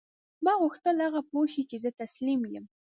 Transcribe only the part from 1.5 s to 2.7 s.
شي چې زه تسلیم یم